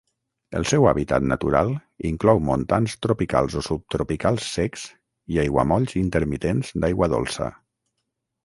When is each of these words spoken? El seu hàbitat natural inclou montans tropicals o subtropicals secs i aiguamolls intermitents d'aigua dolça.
El 0.59 0.63
seu 0.69 0.85
hàbitat 0.91 1.25
natural 1.31 1.69
inclou 2.11 2.41
montans 2.47 2.95
tropicals 3.07 3.57
o 3.61 3.63
subtropicals 3.67 4.49
secs 4.57 4.87
i 5.35 5.41
aiguamolls 5.45 5.97
intermitents 6.03 6.75
d'aigua 6.83 7.13
dolça. 7.17 7.53